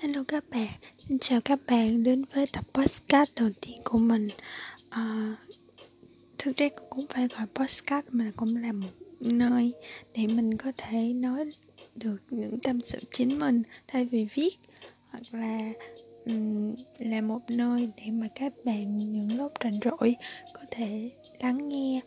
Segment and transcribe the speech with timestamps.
[0.00, 0.68] Hello các bạn,
[0.98, 4.28] xin chào các bạn đến với tập podcast đầu tiên của mình.
[4.90, 5.36] À,
[6.38, 8.88] Thực ra cũng phải gọi podcast mà cũng là một
[9.20, 9.72] nơi
[10.14, 11.44] để mình có thể nói
[11.94, 14.58] được những tâm sự chính mình thay vì viết
[15.08, 15.72] Hoặc là
[16.26, 20.16] um, là một nơi để mà các bạn những lúc rảnh rỗi
[20.54, 21.10] có thể
[21.40, 22.00] lắng nghe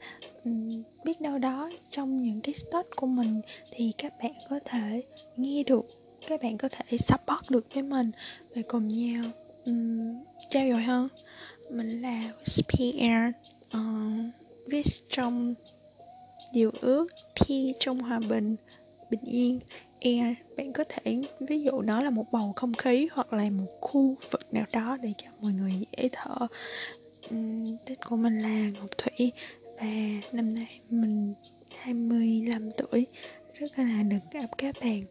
[0.45, 5.03] um, Biết đâu đó trong những cái start của mình thì các bạn có thể
[5.37, 8.11] nghe được các bạn có thể support được với mình
[8.55, 9.23] và cùng nhau
[9.65, 11.07] um, trao dồi hơn.
[11.69, 13.79] Mình là PR uh, ờ,
[14.67, 15.53] viết trong
[16.53, 17.45] điều ước P
[17.79, 18.55] trong hòa bình
[19.09, 19.59] bình yên.
[20.01, 23.77] Air bạn có thể ví dụ nó là một bầu không khí hoặc là một
[23.81, 26.47] khu vực nào đó để cho mọi người dễ thở.
[27.29, 29.31] Um, tên của mình là Ngọc Thủy
[29.79, 29.87] và
[30.31, 31.33] năm nay mình
[31.77, 33.07] 25 tuổi.
[33.53, 35.03] Rất là được gặp các bạn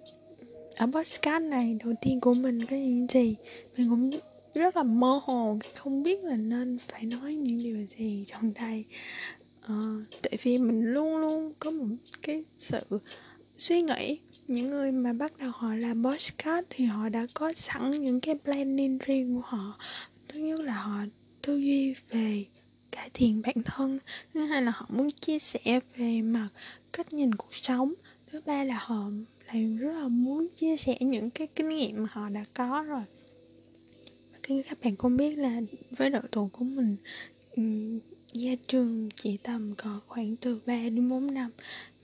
[0.81, 3.37] ở podcast này đầu tiên của mình có những gì?
[3.77, 4.11] Mình cũng
[4.55, 8.85] rất là mơ hồ không biết là nên phải nói những điều gì trong đây.
[9.61, 9.75] À,
[10.23, 11.87] tại vì mình luôn luôn có một
[12.23, 12.81] cái sự
[13.57, 14.19] suy nghĩ.
[14.49, 18.35] Những người mà bắt đầu họ làm podcast thì họ đã có sẵn những cái
[18.45, 19.79] planning riêng của họ.
[20.29, 21.05] Thứ nhất là họ
[21.43, 22.45] tư duy về
[22.91, 23.99] cải thiện bản thân.
[24.35, 26.49] Thứ hai là họ muốn chia sẻ về mặt
[26.93, 27.95] cách nhìn cuộc sống.
[28.33, 29.11] Thứ ba là họ
[29.53, 33.03] lại rất là muốn chia sẻ những cái kinh nghiệm mà họ đã có rồi.
[34.33, 36.97] Và khi các bạn cũng biết là với độ tuổi của mình
[38.33, 41.51] gia trường chỉ tầm có khoảng từ 3 đến 4 năm,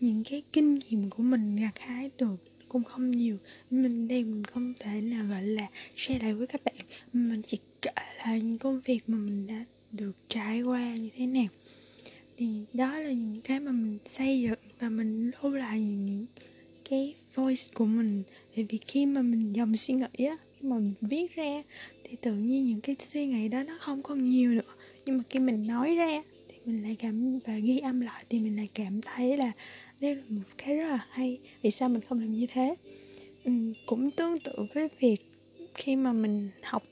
[0.01, 2.37] những cái kinh nghiệm của mình gặt hái được
[2.69, 3.37] cũng không nhiều.
[3.71, 5.67] Mình đây mình không thể nào gọi là
[5.97, 6.75] share lại với các bạn.
[7.13, 11.27] Mình chỉ kể là những công việc mà mình đã được trải qua như thế
[11.27, 11.47] nào.
[12.37, 16.27] Thì đó là những cái mà mình xây dựng và mình lưu lại những
[16.91, 18.23] cái voice của mình.
[18.57, 21.63] Tại vì khi mà mình dòng suy nghĩ á khi mà mình viết ra
[22.05, 24.75] thì tự nhiên những cái suy nghĩ đó nó không còn nhiều nữa.
[25.07, 28.41] Nhưng mà khi mình nói ra thì mình lại cảm và ghi âm lại thì
[28.41, 29.53] mình lại cảm thấy là
[30.01, 31.39] đây là một cái rất là hay.
[31.63, 32.75] Vì sao mình không làm như thế?
[33.45, 33.53] Ừ,
[33.87, 35.17] cũng tương tự với việc
[35.75, 36.83] khi mà mình học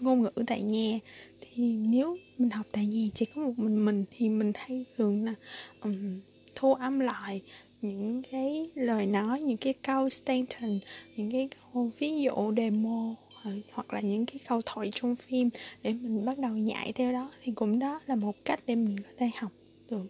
[0.00, 0.98] ngôn ngữ tại nhà
[1.40, 5.24] thì nếu mình học tại nhà chỉ có một mình mình thì mình hay thường
[5.24, 5.34] là
[5.80, 6.20] um,
[6.54, 7.42] thu âm lại
[7.84, 10.82] những cái lời nói những cái câu statement
[11.16, 15.50] những cái câu ví dụ demo ờ, hoặc là những cái câu thoại trong phim
[15.82, 19.00] để mình bắt đầu nhảy theo đó thì cũng đó là một cách để mình
[19.00, 19.52] có thể học
[19.90, 20.06] được.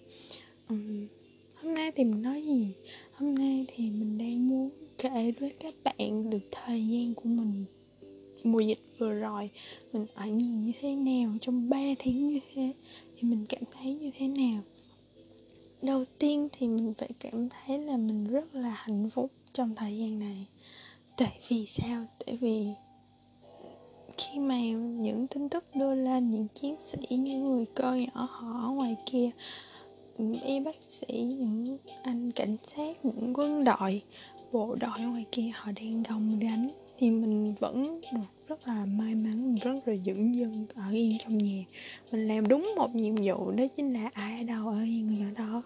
[0.68, 1.06] Um,
[1.54, 2.74] hôm nay thì mình nói gì?
[3.12, 7.64] Hôm nay thì mình đang muốn kể với các bạn được thời gian của mình.
[8.44, 9.50] Mùa dịch vừa rồi
[9.92, 12.72] mình ở nhìn như thế nào trong 3 tháng như thế
[13.16, 14.62] thì mình cảm thấy như thế nào?
[15.84, 19.98] Đầu tiên thì mình phải cảm thấy là mình rất là hạnh phúc trong thời
[19.98, 20.46] gian này.
[21.16, 22.04] Tại vì sao?
[22.26, 22.66] Tại vì
[24.18, 28.60] khi mà những tin tức đưa lên, những chiến sĩ, những người cơ nhỏ họ
[28.62, 29.30] ở ngoài kia,
[30.18, 34.02] những y bác sĩ, những anh cảnh sát, những quân đội,
[34.52, 36.68] bộ đội ngoài kia họ đang gồng đánh
[36.98, 41.18] thì mình vẫn được rất là may mắn, mình rất là dững dưng, ở yên
[41.18, 41.64] trong nhà.
[42.12, 45.26] Mình làm đúng một nhiệm vụ, đó chính là ai ở đâu ở yên, người
[45.36, 45.62] ở đó.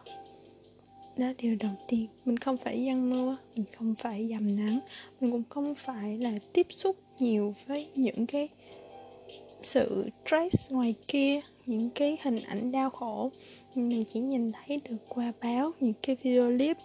[1.17, 2.07] Đó điều đầu tiên.
[2.25, 4.81] Mình không phải giăng mưa mình không phải dầm nắng.
[5.21, 8.49] Mình cũng không phải là tiếp xúc nhiều với những cái
[9.63, 13.31] sự stress ngoài kia, những cái hình ảnh đau khổ.
[13.75, 16.77] Mình chỉ nhìn thấy được qua báo, những cái video clip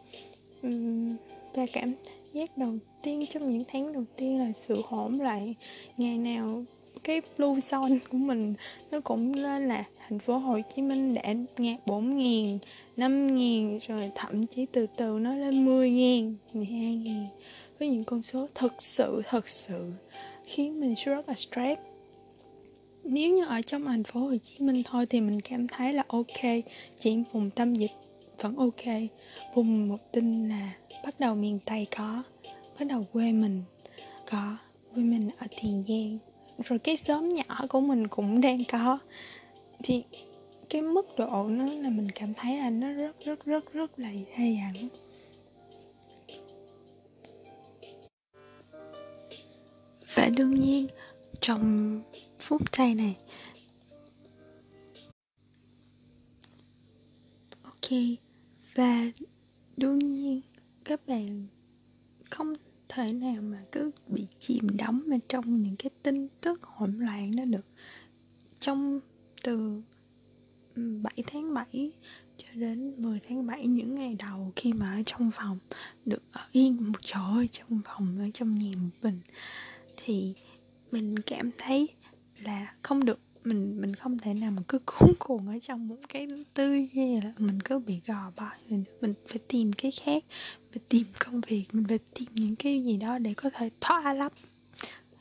[1.54, 1.94] và cảm
[2.34, 5.54] giác đầu tiên trong những tháng đầu tiên là sự hỗn loạn.
[5.98, 6.64] Ngày nào
[7.04, 8.54] cái blue zone của mình
[8.92, 12.60] nó cũng lên là thành phố Hồ Chí Minh đã ngạt bốn ngàn
[12.98, 17.26] năm ngàn rồi thậm chí từ từ nó lên mười ngàn mười hai ngàn
[17.80, 19.92] với những con số thật sự thật sự
[20.46, 21.82] khiến mình rất là stress.
[23.04, 26.04] Nếu như ở trong thành phố Hồ Chí Minh thôi thì mình cảm thấy là
[26.08, 26.42] ok,
[27.00, 27.92] chỉ vùng tâm dịch
[28.42, 28.86] vẫn ok.
[29.56, 30.74] Vùng một tin là
[31.04, 32.24] bắt đầu miền Tây có,
[32.80, 33.64] bắt đầu quê mình
[34.32, 34.58] có,
[34.94, 36.18] quê mình ở Tiền Giang.
[36.66, 39.00] Rồi cái xóm nhỏ của mình cũng đang có.
[39.84, 40.04] Thì
[40.70, 44.10] cái mức độ nó là mình cảm thấy là nó rất rất rất rất là
[44.36, 44.90] hay hẳn
[50.16, 50.88] và đương nhiên,
[51.42, 52.02] trong
[52.40, 53.16] phút giây này,
[57.64, 57.90] ok,
[58.76, 59.06] và
[59.78, 60.42] đương nhiên
[60.86, 61.48] các bạn
[62.30, 62.54] không
[62.90, 67.36] thể nào mà cứ bị chìm đắm ở trong những cái tin tức hỗn loạn
[67.36, 67.66] đó được.
[68.60, 69.00] Trong
[69.44, 69.82] từ
[70.76, 71.92] ừ, 7 tháng 7
[72.38, 75.60] cho đến 10 tháng 7 những ngày đầu khi mà ở trong phòng,
[76.06, 79.20] được ở yên một chỗ ở trong phòng, ở trong nhà một mình,
[79.98, 80.34] thì
[80.92, 81.88] mình cảm thấy
[82.38, 85.96] là không được mình mình không thể nào mình cứ cuốn cuồng ở trong một
[86.10, 88.50] cái tư hay là mình cứ bị gò bó.
[88.70, 90.24] Mình mình phải tìm cái khác,
[90.72, 94.14] phải tìm công việc, mình phải tìm những cái gì đó để có thể thoát
[94.14, 94.32] lắm.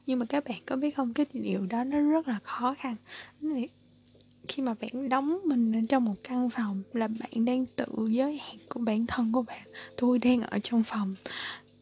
[0.07, 2.97] Nhưng mà các bạn có biết không, cái điều đó nó rất là khó khăn.
[4.49, 8.39] Khi mà bạn đóng mình ở trong một căn phòng là bạn đang tự giới
[8.39, 9.69] hạn của bản thân của bạn.
[9.97, 11.15] Tôi đang ở trong phòng,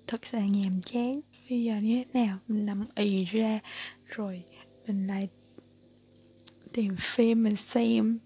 [0.06, 1.20] thật là nhàm chán.
[1.50, 2.38] Bây giờ như thế nào?
[2.48, 3.60] Mình nằm ì ra,
[4.06, 4.42] rồi
[4.86, 5.28] mình lại
[6.72, 8.18] tìm phim mình xem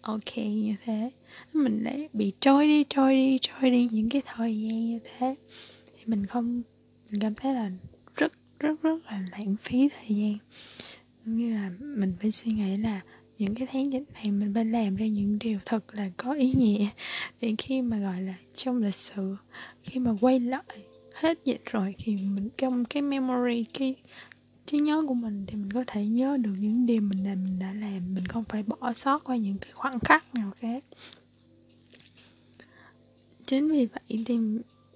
[0.00, 1.10] ok như thế.
[1.52, 5.34] Mình lại bị trôi đi trôi đi trôi đi những cái thời gian như thế.
[5.86, 6.62] Thì mình không,
[7.10, 7.70] mình cảm thấy là
[8.16, 10.38] rất rất rất là lãng phí thời gian.
[11.24, 13.00] Như là mình phải suy nghĩ là
[13.38, 16.52] những cái tháng dịch này mình phải làm ra những điều thật là có ý
[16.56, 16.86] nghĩa
[17.40, 19.36] để khi mà, gọi là, trong lịch sử,
[19.82, 20.64] khi mà quay lại
[21.14, 23.94] hết dịch rồi thì mình trong cái memory, cái
[24.66, 27.58] trí nhớ của mình thì mình có thể nhớ được những điều mình làm mình
[27.58, 28.14] đã làm.
[28.14, 30.84] Mình không phải bỏ sót qua những cái khoảnh khắc nào khác.
[33.46, 34.38] Chính vì vậy thì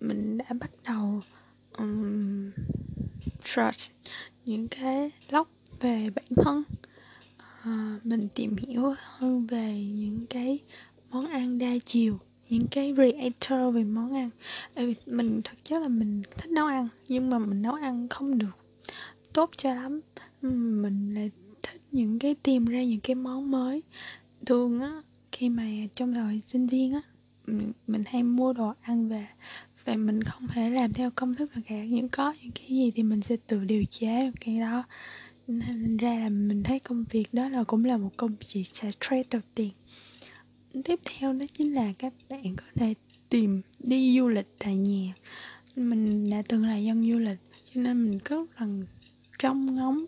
[0.00, 1.23] mình đã bắt đầu
[1.79, 2.50] um,
[3.44, 3.93] search
[4.44, 5.47] những cái blog
[5.81, 6.62] về bản thân.
[7.62, 10.59] Uh, mình tìm hiểu hơn về những cái
[11.11, 12.19] món ăn đa chiều
[12.49, 14.31] những cái creator về món ăn.
[15.06, 18.68] Mình thực chất là mình thích nấu ăn nhưng mà mình nấu ăn không được
[19.33, 20.01] tốt cho lắm.
[20.43, 21.31] Mình lại
[21.63, 23.83] thích những cái tìm ra những cái món mới.
[24.47, 25.03] Thường á
[25.33, 27.03] khi mà trong thời sinh viên á
[27.87, 29.27] mình, hay mua đồ ăn về
[29.85, 31.85] và mình không thể làm theo công thức nào cả.
[31.85, 34.85] Những có những cái gì thì mình sẽ tự điều chế cái đó.
[35.47, 38.91] Nên ra là mình thấy công việc đó là cũng là một công việc sẽ
[39.01, 39.71] trade đầu tiền.
[40.85, 42.95] Tiếp theo đó chính là các bạn có thể
[43.29, 45.15] tìm đi du lịch tại nhà.
[45.77, 47.39] Mình đã từng là dân du lịch
[47.75, 48.67] cho nên mình rất là
[49.38, 50.05] trong ngóng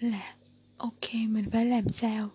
[0.00, 0.34] là,
[0.76, 2.30] ok, mình phải làm sao?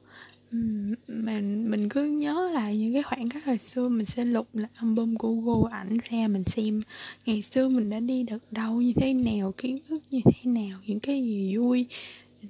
[1.08, 4.68] Mình mình cứ nhớ lại những cái khoảng khắc hồi xưa mình sẽ lục là
[4.76, 6.82] album của Google ảnh ra, mình xem
[7.26, 10.80] ngày xưa mình đã đi được đâu, như thế nào, kiến thức như thế nào,
[10.86, 11.88] những cái gì vui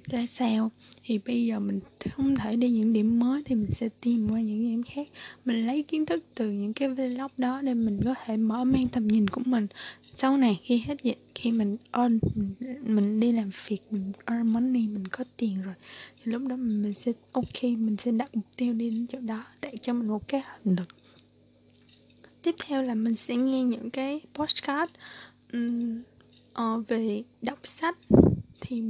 [0.04, 0.70] ra sao.
[1.04, 1.80] Thì bây giờ mình
[2.16, 5.08] không thể đi những điểm mới thì mình sẽ tìm qua những điểm khác.
[5.44, 8.88] Mình lấy kiến thức từ những cái vlog đó để mình có thể mở mang
[8.88, 9.66] tầm nhìn của mình
[10.16, 14.48] sau này khi hết dịch khi mình earn mình, mình đi làm việc mình earn
[14.48, 15.74] money mình có tiền rồi
[16.16, 19.44] thì lúc đó mình sẽ ok mình sẽ đặt mục tiêu đi đến chỗ đó
[19.62, 20.88] để cho mình một cái hành lực
[22.42, 24.92] tiếp theo là mình sẽ nghe những cái postcard
[25.52, 26.06] um, uh,
[26.52, 27.98] ờ, về đọc sách.
[28.60, 28.82] Thì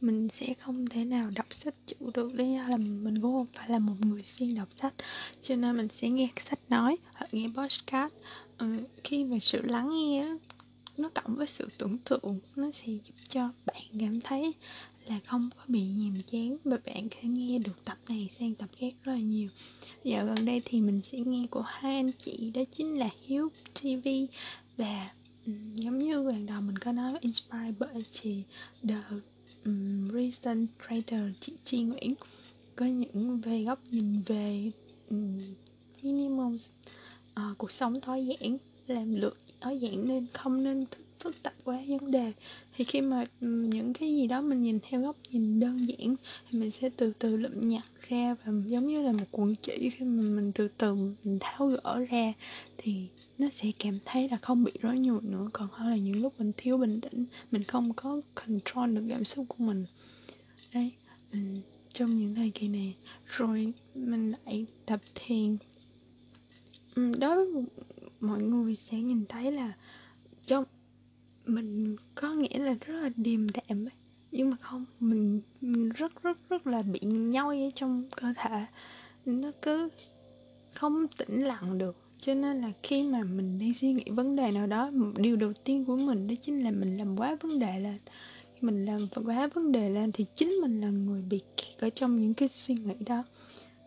[0.00, 3.46] mình sẽ không thể nào đọc sách chịu được lý do là mình cũng không
[3.52, 4.94] phải là một người siêng đọc sách.
[5.42, 8.14] Cho nên mình sẽ nghe sách nói hoặc nghe podcast.
[8.58, 8.66] Ừ,
[9.04, 10.26] khi mà sự lắng nghe
[10.98, 14.52] nó cộng với sự tưởng tượng nó sẽ giúp cho bạn cảm thấy
[15.06, 18.68] là không có bị nhàm chán và bạn có nghe được tập này sang tập
[18.76, 19.48] khác rất là nhiều.
[20.04, 23.48] Dạo gần đây thì mình sẽ nghe của hai anh chị đó chính là Hiếu
[23.74, 24.08] TV
[24.76, 25.10] và
[25.74, 28.42] giống như lần đầu mình có nói inspired bởi chị
[28.88, 29.02] The
[29.64, 32.14] um, Reason Creator chị Chi Nguyễn.
[32.76, 34.70] Có những về góc nhìn về
[35.10, 35.40] um,
[36.02, 36.56] minimum
[37.40, 40.84] uh, cuộc sống tối giản làm lượt ở dạng nên không nên
[41.20, 42.32] phức tạp quá vấn đề.
[42.76, 46.16] Thì khi mà những cái gì đó mình nhìn theo góc nhìn đơn giản
[46.50, 49.90] thì mình sẽ từ từ lụm nhặt ra và giống như là một cuộn chỉ
[49.90, 52.32] khi mà mình từ từ mình tháo gỡ ra
[52.78, 53.06] thì
[53.38, 55.48] nó sẽ cảm thấy là không bị rối nhùi nữa.
[55.52, 59.24] Còn hơn là những lúc mình thiếu bình tĩnh mình không có control được cảm
[59.24, 59.84] xúc của mình.
[60.74, 60.92] Đấy
[61.32, 61.60] mình,
[61.92, 62.94] trong những thời kỳ này
[63.26, 65.56] rồi mình lại tập thiền.
[66.96, 67.64] Đối với
[68.20, 69.72] mọi người sẽ nhìn thấy là
[70.46, 70.64] trong
[71.46, 73.94] mình có nghĩa là rất là điềm đạm ấy.
[74.32, 78.66] Nhưng mà không mình, mình rất rất rất là bị nhoi ở trong cơ thể.
[79.26, 79.88] Nó cứ
[80.74, 81.96] không tĩnh lặng được.
[82.18, 85.52] Cho nên là khi mà mình đang suy nghĩ vấn đề nào đó điều đầu
[85.64, 87.98] tiên của mình đó chính là mình làm quá vấn đề lên.
[88.60, 92.20] Mình làm quá vấn đề lên thì chính mình là người bị kẹt ở trong
[92.20, 93.24] những cái suy nghĩ đó.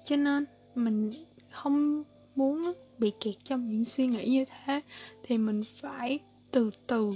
[0.04, 0.46] Cho nên
[0.76, 1.12] mình
[1.52, 2.04] không
[2.36, 4.82] muốn bị kẹt trong những suy nghĩ như thế,
[5.24, 6.20] thì mình phải
[6.52, 7.14] từ từ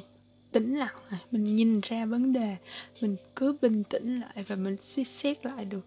[0.51, 2.55] tĩnh lặng lại, mình nhìn ra vấn đề,
[3.01, 5.85] mình cứ bình tĩnh lại và mình suy xét lại được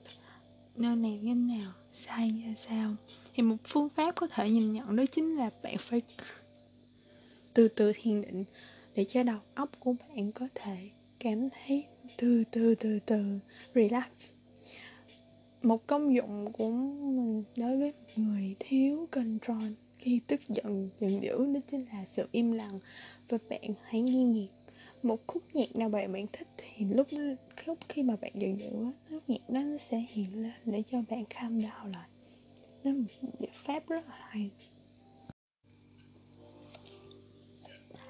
[0.77, 2.95] nơi này như nào, sai ra sao
[3.35, 6.03] thì một phương pháp có thể nhìn nhận đó chính là bạn phải
[7.55, 8.45] từ từ thiền định
[8.95, 11.85] để cho đầu óc của bạn có thể cảm thấy
[12.17, 13.39] từ từ từ từ,
[13.75, 14.05] relax
[15.63, 21.53] một công dụng của mình đối với người thiếu control khi tức giận giận dữ
[21.55, 22.81] đó chính là sự im lặng
[23.29, 24.49] và bạn hãy nghe nhạc
[25.03, 27.09] một khúc nhạc nào bạn bạn thích thì lúc
[27.67, 30.99] lúc khi mà bạn giận dữ á nhạc đó nó sẽ hiện lên để cho
[31.11, 32.09] bạn calm down lại.
[32.85, 34.51] Nó một biện pháp rất là hay.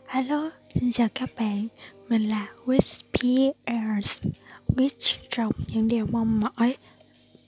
[0.07, 1.69] Hello, xin chào các bạn.
[2.09, 4.31] Mình là Wish Pierce
[4.76, 6.76] Wish trong những điều mong mỏi.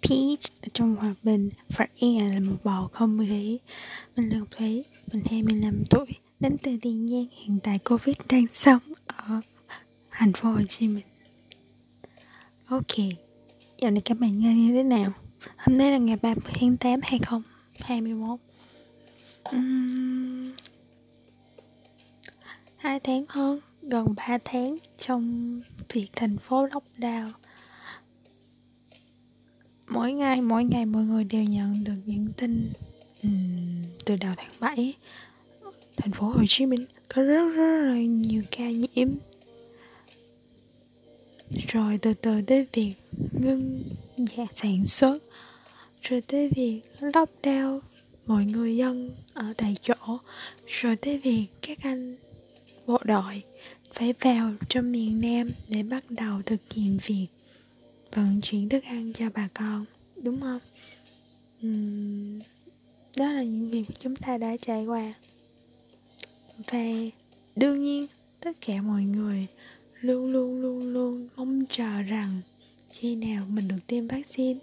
[0.02, 1.50] Peace trong hòa bình.
[1.68, 3.58] Và e là một bầu không khí
[4.16, 6.06] Mình là Thúy Mình 25 tuổi.
[6.40, 9.40] Đến từ Tiền Giang Hiện tại Covid đang sống ở
[10.10, 11.04] thành phố Hồ Chí Minh.
[12.68, 12.96] Ok
[13.78, 15.12] Giờ này các bạn nghe như thế nào?
[15.56, 18.40] Hôm nay là ngày 30 tháng 8 2021
[19.56, 20.52] uhm,
[22.76, 27.32] hai tháng hơn gần 3 tháng trong việc thành phố lockdown
[29.90, 32.72] mỗi ngày mỗi ngày mọi người đều nhận được những tin
[33.22, 34.94] um, từ đầu tháng 7
[35.96, 39.08] thành phố Hồ Chí Minh có rất rất là nhiều ca nhiễm.
[41.68, 42.94] Rồi từ từ tới việc
[43.32, 43.82] ngưng
[44.36, 45.18] dạ sản xuất
[46.02, 47.80] rồi tới việc lockdown
[48.26, 50.18] mọi người dân ở tại chỗ
[50.66, 52.16] rồi tới việc các anh
[52.86, 53.42] bộ đội
[53.94, 57.26] phải vào trong miền Nam để bắt đầu thực hiện việc
[58.14, 59.84] vận chuyển thức ăn cho bà con
[60.22, 60.60] đúng không?
[61.66, 62.40] Uhm,
[63.16, 65.14] đó là những việc chúng ta đã trải qua.
[66.66, 66.84] Và
[67.56, 68.06] đương nhiên
[68.40, 69.46] tất cả mọi người
[70.00, 72.40] luôn luôn luôn luôn mong chờ rằng
[72.90, 74.60] khi nào mình được tiêm vaccine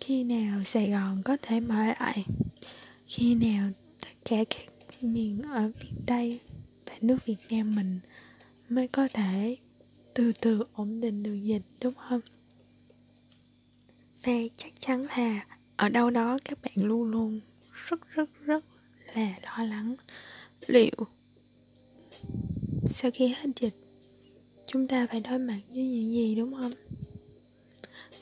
[0.00, 2.24] khi nào sài gòn có thể mở lại
[3.06, 3.70] khi nào
[4.00, 4.66] tất cả các
[5.00, 6.40] miền ở miền tây
[6.86, 8.00] và nước việt nam mình
[8.68, 9.56] mới có thể
[10.14, 12.20] từ từ ổn định được dịch đúng không?
[14.24, 17.40] Và chắc chắn là ở đâu đó các bạn luôn luôn
[17.72, 18.64] rất rất rất
[19.14, 19.94] là lo lắng.
[20.66, 21.06] Liệu
[22.86, 23.74] sau khi hết dịch,
[24.66, 26.72] chúng ta phải đối mặt với những gì, đúng không?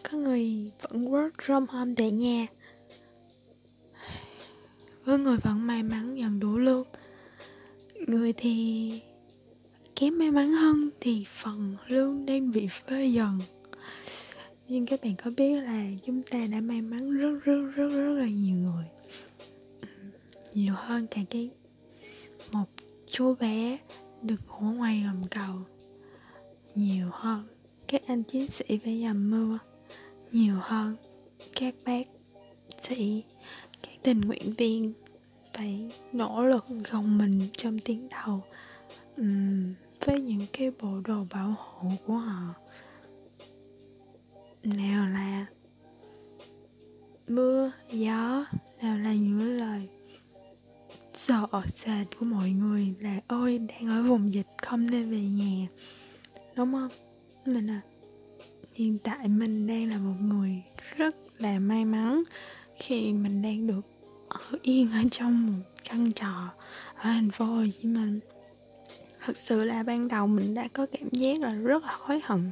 [0.02, 2.46] Có người vẫn work from home tại nhà.
[5.04, 6.86] Với người vẫn may mắn nhận đủ lương.
[8.06, 9.00] Người thì
[9.96, 13.40] kém may mắn hơn thì phần lương đang bị phơi dần
[14.72, 18.14] nhưng các bạn có biết là chúng ta đã may mắn rất rất rất rất
[18.14, 18.84] là nhiều người.
[19.80, 19.88] Ừ,
[20.54, 21.50] nhiều hơn cả cái
[22.52, 22.64] một
[23.06, 23.78] chú bé
[24.22, 25.56] được ngủ ngoài gầm cầu.
[26.74, 27.46] Nhiều hơn
[27.88, 29.58] các anh chiến sĩ phải dầm mưa.
[30.32, 30.96] Nhiều hơn
[31.56, 32.08] các bác
[32.80, 33.24] sĩ
[33.82, 34.92] các tình nguyện viên
[35.54, 38.42] phải nỗ lực gồng mình trong tiếng đầu
[39.16, 39.74] um,
[40.06, 42.54] với những cái bộ đồ bảo hộ của họ
[44.64, 45.46] nào là
[47.28, 48.46] mưa, gió,
[48.82, 49.88] nào là những lời
[51.14, 55.66] sợ sệt của mọi người là, ôi, đang ở vùng dịch, không nên về nhà.
[56.56, 56.90] Đúng không?
[57.44, 57.80] Mình à
[58.74, 60.62] hiện tại mình đang là một người
[60.96, 62.22] rất là may mắn
[62.76, 63.80] khi mình đang được
[64.28, 66.48] ở yên ở trong một căn trọ
[66.94, 68.20] ở thành phố Hồ Chí Minh
[69.24, 72.50] thật sự là ban đầu mình đã có cảm giác là rất là hối hận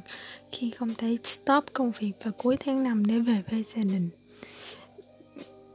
[0.51, 4.09] khi không thể stop công việc vào cuối tháng 5 để về với gia đình.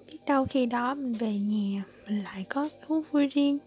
[0.07, 3.59] Biết đâu khi đó mình về nhà, mình lại có thú vui riêng.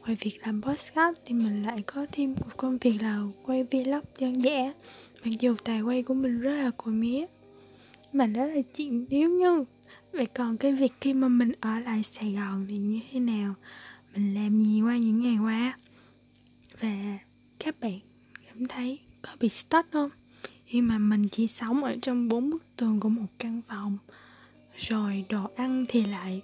[0.00, 4.04] Ngoài việc làm podcast thì mình lại có thêm một công việc là quay vlog
[4.20, 4.72] đơn giản,
[5.24, 7.26] mặc dù tài quay của mình rất là cùi mía.
[8.12, 9.64] Mà đó là chuyện nếu như,
[10.12, 13.54] vậy còn cái việc khi mà mình ở lại sài gòn thì như thế nào?
[14.14, 15.76] Mình làm gì qua những ngày qua?
[16.82, 17.18] Và
[17.58, 17.98] các bạn
[18.46, 20.10] cảm thấy có bị stuck không?
[20.66, 23.98] Khi mà mình chỉ sống ở trong bốn bức tường của một căn phòng
[24.78, 26.40] rồi đồ ăn thì lại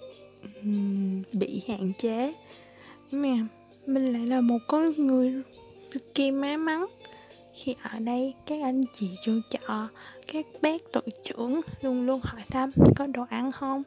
[0.61, 2.33] um, bị hạn chế.
[3.11, 3.47] Mà
[3.85, 5.41] mình lại là một con người
[5.91, 6.85] cực kỳ may mắn.
[7.53, 9.89] Khi ở đây các anh chị chủ trọ
[10.27, 13.83] các bác tổ trưởng luôn luôn hỏi thăm có đồ ăn không?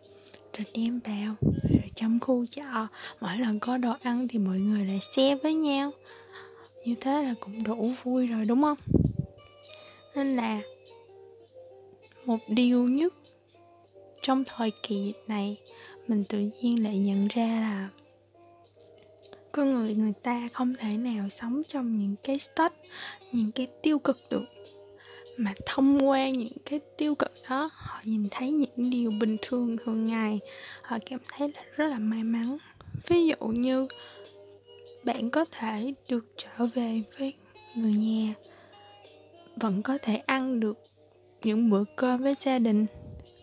[0.57, 1.35] Rồi đem vào.
[1.71, 2.89] Rồi trong khu trọ
[3.21, 5.93] mỗi lần có đồ ăn thì mọi người lại xe với nhau
[6.85, 8.79] như thế là cũng đủ vui rồi, đúng không?
[10.15, 10.61] Nên là
[12.25, 13.15] một điều nhất
[14.23, 15.57] trong thời kỳ này,
[16.09, 17.89] mình tự nhiên lại nhận ra là
[19.53, 22.75] con người người ta không thể nào sống trong những cái stress
[23.33, 24.45] những cái tiêu cực được.
[25.37, 29.77] Mà thông qua những cái tiêu cực đó, họ nhìn thấy những điều bình thường
[29.85, 30.41] thường ngày.
[30.83, 32.57] Họ cảm thấy là rất là may mắn.
[33.07, 33.87] Ví dụ như
[35.05, 37.35] bạn có thể được trở về với
[37.75, 38.35] người nhà,
[39.57, 40.79] vẫn có thể ăn được
[41.43, 42.87] những bữa cơm với gia đình.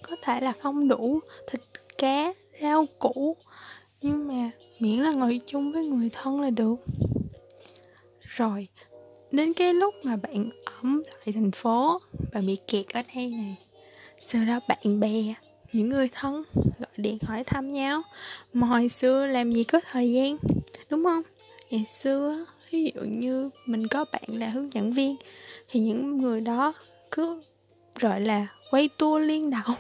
[0.01, 1.61] Có thể là không đủ thịt
[1.97, 3.37] cá, rau củ,
[4.01, 6.75] nhưng mà miễn là ngồi chung với người thân là được.
[8.21, 8.67] Rồi,
[9.31, 12.01] đến cái lúc mà bạn ẩm lại thành phố
[12.31, 13.55] và bị kẹt ở đây này,
[14.19, 15.33] sau đó bạn bè,
[15.73, 18.01] những người thân gọi điện hỏi thăm nhau
[18.53, 20.37] mà hồi xưa làm gì có thời gian?
[20.89, 21.21] Đúng không?
[21.69, 25.15] Ngày xưa ví dụ như mình có bạn là hướng dẫn viên,
[25.69, 26.73] thì những người đó
[27.11, 27.41] cứ,
[27.99, 29.75] gọi là, quay tour liên đầu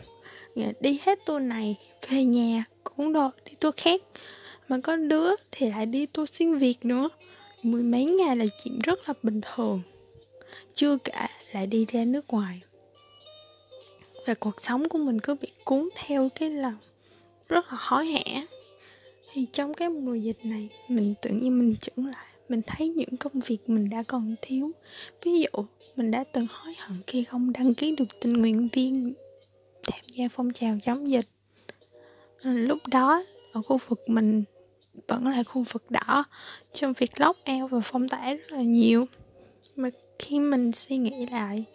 [0.79, 1.75] đi hết tour này,
[2.09, 4.01] về nhà cũng đồ đi tour khác.
[4.67, 7.09] Mà có đứa thì lại đi tour xuyên việt nữa.
[7.63, 9.81] Mười mấy ngày là chuyện rất là bình thường.
[10.73, 12.61] Chưa cả lại đi ra nước ngoài.
[14.25, 16.77] Và cuộc sống của mình cứ bị cuốn theo cái lòng
[17.49, 18.43] rất là hối hả
[19.33, 23.17] thì trong cái mùa dịch này, mình tự nhiên mình chững lại, mình thấy những
[23.19, 24.71] công việc mình đã còn thiếu.
[25.23, 29.13] Ví dụ, mình đã từng hối hận khi không đăng ký được tình nguyện viên
[29.83, 31.27] tham gia phong trào chống dịch.
[32.41, 34.43] À, lúc đó, ở khu vực mình
[35.07, 36.23] vẫn là khu vực đỏ,
[36.73, 39.05] trong việc lóc eo và phong tỏa rất là nhiều.
[39.75, 41.65] Mà khi mình suy nghĩ lại,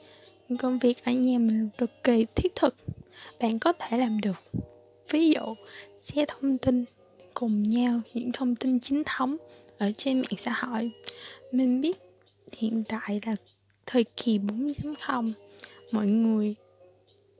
[0.59, 2.75] công việc ở nhà mình cực kỳ thiết thực.
[3.41, 4.37] Bạn có thể làm được.
[5.11, 5.55] Ví dụ,
[6.01, 6.85] xe thông tin
[7.35, 9.37] cùng nhau những thông tin chính thống
[9.79, 10.91] ở trên mạng xã hội.
[11.53, 11.99] Mình biết
[12.53, 13.37] hiện tại là
[13.87, 15.33] thời kỳ 4.0
[15.93, 16.55] mọi người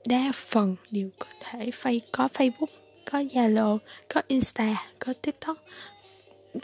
[0.07, 2.65] đa phần đều có thể phay có Facebook
[3.11, 5.57] có Zalo có Insta có TikTok.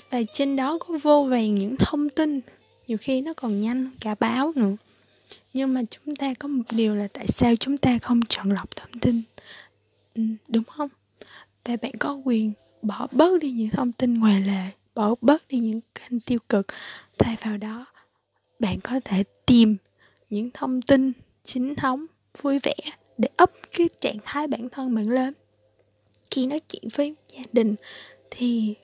[0.09, 2.41] Và trên đó có vô vàng những thông tin
[2.87, 4.75] nhiều khi nó còn nhanh cả báo nữa.
[5.53, 8.75] Nhưng mà chúng ta có một điều là tại sao chúng ta không chọn lọc
[8.75, 9.21] thông tin?
[10.15, 10.89] Ừ, đúng không?
[11.65, 14.63] Và bạn có quyền bỏ bớt đi những thông tin ngoài lề,
[14.95, 16.67] bỏ bớt đi những kênh tiêu cực.
[17.17, 17.85] Thay vào đó,
[18.59, 19.77] bạn có thể tìm
[20.29, 21.11] những thông tin
[21.43, 22.05] chính thống,
[22.41, 22.75] vui vẻ
[23.17, 25.33] để up cái trạng thái bản thân bạn lên.
[26.31, 27.75] Khi nói chuyện với gia đình
[28.31, 28.75] thì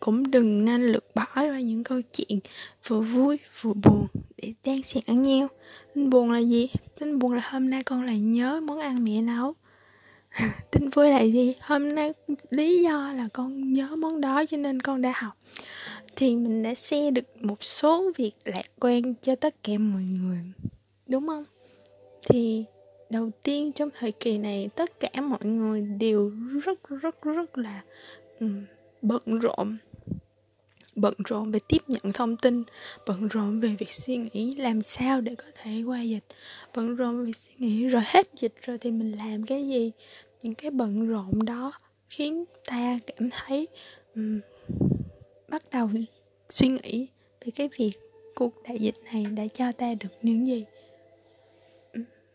[0.00, 2.38] cũng đừng nên lược bỏ ra những câu chuyện
[2.86, 4.06] vừa vui vừa buồn
[4.36, 5.48] để đang xen ăn nhau.
[5.94, 6.68] Tin buồn là gì?
[6.98, 9.54] Tin buồn là hôm nay con lại nhớ món ăn mẹ nấu.
[10.70, 11.54] tin vui là gì?
[11.60, 12.12] Hôm nay
[12.50, 15.32] lý do là con nhớ món đó cho nên con đã học.
[16.16, 20.38] Thì mình đã share được một số việc lạc quan cho tất cả mọi người
[21.06, 21.44] đúng không?
[22.28, 22.64] Thì
[23.10, 26.32] đầu tiên trong thời kỳ này tất cả mọi người đều
[26.64, 27.82] rất rất rất là
[28.40, 28.64] um,
[29.02, 29.76] bận rộn
[30.96, 32.64] bận rộn về tiếp nhận thông tin
[33.06, 36.24] bận rộn về việc suy nghĩ làm sao để có thể qua dịch
[36.74, 39.92] bận rộn về việc suy nghĩ rồi hết dịch rồi thì mình làm cái gì?
[40.42, 41.72] Những cái bận rộn đó
[42.08, 43.68] khiến ta cảm thấy
[44.14, 44.40] um,
[45.48, 45.90] bắt đầu
[46.48, 47.08] suy nghĩ
[47.44, 47.92] về cái việc
[48.34, 50.64] cuộc đại dịch này đã cho ta được những gì?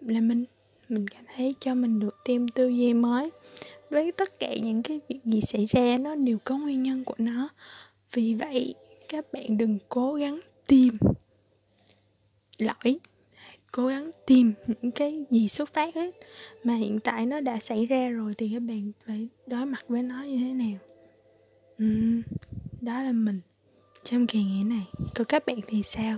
[0.02, 0.46] Là mình
[0.90, 3.30] mình cảm thấy cho mình được thêm tư duy mới.
[3.90, 7.16] Với tất cả những cái việc gì xảy ra nó đều có nguyên nhân của
[7.18, 7.50] nó
[8.14, 8.76] vì vậy
[9.10, 10.98] các bạn đừng cố gắng tìm
[12.58, 13.00] lỗi.
[13.72, 16.16] Cố gắng tìm những cái gì xuất phát hết.
[16.64, 20.04] Mà hiện tại nó đã xảy ra rồi thì các bạn phải đối mặt với
[20.04, 20.78] nó như thế nào?
[21.84, 22.22] Uhm,
[22.82, 23.42] đó là mình
[24.04, 24.88] trong kỳ nghỉ này.
[25.16, 26.18] Còn các bạn thì sao?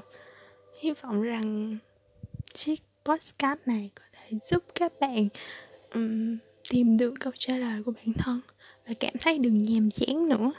[0.79, 1.77] Hy vọng rằng
[2.53, 5.27] chiếc podcast này có thể giúp các bạn
[5.93, 6.37] um,
[6.69, 8.41] tìm được câu trả lời của bản thân
[8.87, 10.51] và cảm thấy đừng nhàm chán nữa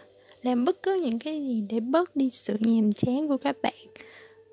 [0.42, 3.74] làm bất cứ những cái gì để bớt đi sự nhàm chán của các bạn.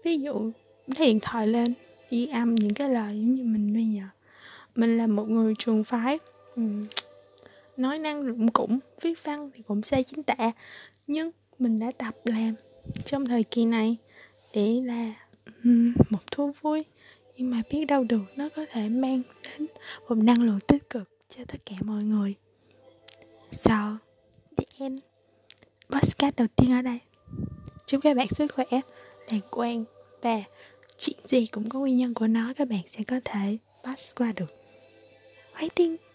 [0.03, 0.51] Ví dụ
[0.87, 1.73] lấy điện thoại lên
[2.09, 4.03] ghi âm những cái lời giống như mình bây giờ.
[4.75, 6.19] Mình là một người trường phái
[6.55, 6.61] ừ.
[7.77, 10.51] nói năng lụng cũng viết văn thì cũng sai chính tả.
[11.07, 12.53] Nhưng mình đã tập làm
[13.05, 13.97] trong thời kỳ này
[14.53, 15.13] để là
[15.63, 16.83] um, một thú vui.
[17.37, 19.67] Nhưng mà biết đâu được nó có thể mang đến
[20.09, 22.33] một năng lượng tích cực cho tất cả mọi người.
[23.51, 23.97] So
[24.57, 24.99] the end
[25.89, 26.99] podcast đầu tiên ở đây
[27.85, 28.65] chúc các bạn sức khỏe,
[29.31, 29.83] đàng quan
[30.21, 30.41] và
[30.97, 34.33] chuyện gì cũng có nguyên nhân của nó, các bạn sẽ có thể pass qua
[34.35, 34.51] được
[35.55, 36.08] Waiting!